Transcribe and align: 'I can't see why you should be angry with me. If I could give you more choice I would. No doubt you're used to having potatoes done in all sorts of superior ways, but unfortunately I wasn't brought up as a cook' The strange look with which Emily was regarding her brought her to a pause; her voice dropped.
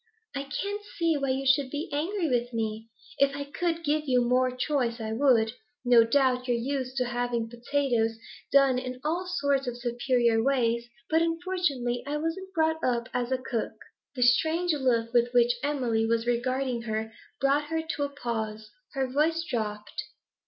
'I 0.33 0.45
can't 0.63 0.81
see 0.97 1.15
why 1.15 1.29
you 1.29 1.45
should 1.45 1.69
be 1.69 1.87
angry 1.93 2.27
with 2.27 2.51
me. 2.53 2.89
If 3.19 3.35
I 3.35 3.43
could 3.43 3.83
give 3.83 4.05
you 4.07 4.27
more 4.27 4.49
choice 4.49 4.99
I 4.99 5.13
would. 5.13 5.53
No 5.85 6.03
doubt 6.03 6.47
you're 6.47 6.57
used 6.57 6.97
to 6.97 7.05
having 7.05 7.47
potatoes 7.51 8.17
done 8.51 8.79
in 8.79 8.99
all 9.03 9.27
sorts 9.27 9.67
of 9.67 9.77
superior 9.77 10.41
ways, 10.41 10.87
but 11.07 11.21
unfortunately 11.21 12.01
I 12.07 12.17
wasn't 12.17 12.51
brought 12.55 12.83
up 12.83 13.09
as 13.13 13.31
a 13.31 13.37
cook' 13.37 13.73
The 14.15 14.23
strange 14.23 14.73
look 14.73 15.13
with 15.13 15.33
which 15.35 15.53
Emily 15.61 16.07
was 16.07 16.25
regarding 16.25 16.81
her 16.89 17.13
brought 17.39 17.65
her 17.65 17.83
to 17.83 18.01
a 18.03 18.09
pause; 18.09 18.71
her 18.93 19.05
voice 19.07 19.43
dropped. 19.43 20.01